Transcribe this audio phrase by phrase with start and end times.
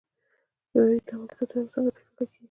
[0.69, 2.37] کیمیاوي تعامل څه ته وایي او څنګه ترسره کیږي